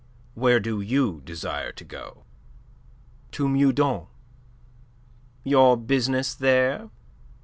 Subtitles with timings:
[0.33, 2.23] Where do you desire to go?"
[3.33, 4.07] "To Meudon."
[5.43, 6.89] "Your business there?"